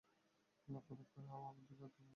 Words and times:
লক্ষ্য 0.67 0.93
ভেদ 0.93 1.07
করতেও 1.07 1.41
আমি 1.49 1.61
অধিক 1.63 1.77
দক্ষ। 1.81 2.01